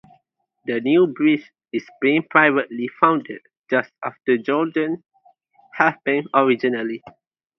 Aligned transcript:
The 0.65 0.81
new 0.81 1.05
bridge 1.05 1.51
is 1.71 1.87
being 2.01 2.23
privatlely 2.23 2.87
funded 2.99 3.41
just 3.69 3.91
as 4.03 4.13
the 4.25 4.39
Jordon 4.39 5.03
had 5.75 5.97
been 6.03 6.25
originally. 6.33 7.03